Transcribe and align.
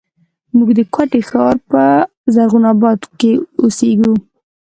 موږ 0.57 0.69
د 0.77 0.81
کوټي 0.93 1.21
ښار 1.29 1.55
په 1.69 1.81
زرغون 2.33 2.63
آباد 2.73 2.99
کښې 3.19 3.31
اوسېږو 3.61 4.13